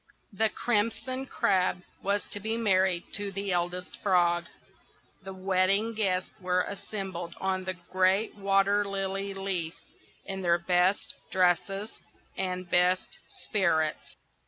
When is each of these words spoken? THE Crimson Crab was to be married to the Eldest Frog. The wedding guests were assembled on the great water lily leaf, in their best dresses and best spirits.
THE 0.33 0.49
Crimson 0.49 1.27
Crab 1.27 1.83
was 2.01 2.27
to 2.29 2.39
be 2.39 2.57
married 2.57 3.13
to 3.13 3.31
the 3.31 3.51
Eldest 3.51 3.97
Frog. 4.01 4.45
The 5.21 5.31
wedding 5.31 5.93
guests 5.93 6.31
were 6.39 6.61
assembled 6.63 7.35
on 7.39 7.65
the 7.65 7.75
great 7.91 8.33
water 8.33 8.83
lily 8.83 9.35
leaf, 9.35 9.75
in 10.25 10.41
their 10.41 10.57
best 10.57 11.13
dresses 11.29 11.99
and 12.35 12.67
best 12.67 13.19
spirits. 13.43 14.15